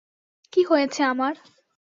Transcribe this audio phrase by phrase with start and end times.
[0.53, 1.33] কী হয়েছে আমার?